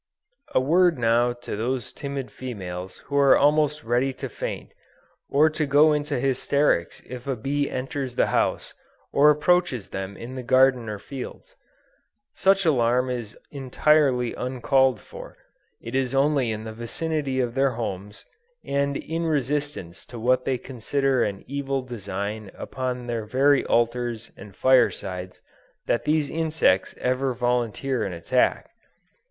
A 0.55 0.59
word 0.59 0.97
now 0.97 1.31
to 1.31 1.55
those 1.55 1.93
timid 1.93 2.31
females 2.31 3.03
who 3.05 3.17
are 3.19 3.37
almost 3.37 3.83
ready 3.83 4.11
to 4.13 4.29
faint, 4.29 4.71
or 5.29 5.47
to 5.51 5.67
go 5.67 5.93
into 5.93 6.19
hysterics 6.19 7.01
if 7.07 7.27
a 7.27 7.35
bee 7.35 7.69
enters 7.69 8.15
the 8.15 8.25
house, 8.33 8.73
or 9.13 9.29
approaches 9.29 9.89
them 9.89 10.17
in 10.17 10.33
the 10.33 10.41
garden 10.41 10.89
or 10.89 10.97
fields. 10.97 11.55
Such 12.33 12.65
alarm 12.65 13.11
is 13.11 13.37
entirely 13.51 14.33
uncalled 14.33 14.99
for. 14.99 15.37
It 15.79 15.93
is 15.93 16.15
only 16.15 16.49
in 16.49 16.63
the 16.63 16.73
vicinity 16.73 17.39
of 17.39 17.53
their 17.53 17.73
homes, 17.73 18.25
and 18.65 18.97
in 18.97 19.25
resistance 19.27 20.03
to 20.07 20.17
what 20.19 20.45
they 20.45 20.57
consider 20.57 21.23
an 21.23 21.43
evil 21.45 21.83
design 21.83 22.49
upon 22.55 23.05
their 23.05 23.25
very 23.27 23.63
altars 23.65 24.31
and 24.35 24.55
firesides 24.55 25.43
that 25.85 26.05
these 26.05 26.27
insects 26.27 26.95
ever 26.97 27.35
volunteer 27.35 28.03
an 28.03 28.13
attack. 28.13 28.71